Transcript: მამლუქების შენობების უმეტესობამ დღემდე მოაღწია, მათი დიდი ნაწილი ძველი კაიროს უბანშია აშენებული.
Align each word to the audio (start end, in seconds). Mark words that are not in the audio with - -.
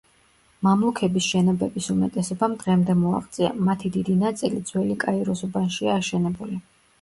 მამლუქების 0.67 1.25
შენობების 1.33 1.89
უმეტესობამ 1.95 2.55
დღემდე 2.63 2.95
მოაღწია, 3.03 3.51
მათი 3.69 3.93
დიდი 3.99 4.17
ნაწილი 4.23 4.63
ძველი 4.71 4.97
კაიროს 5.05 5.45
უბანშია 5.51 5.95
აშენებული. 6.01 6.61